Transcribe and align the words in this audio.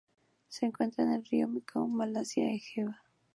Se 0.47 0.65
encuentra 0.65 1.03
en 1.03 1.13
el 1.13 1.23
río 1.23 1.47
Mekong, 1.47 1.91
Malasia 1.93 2.45
e 2.51 2.59
Java. 2.73 3.03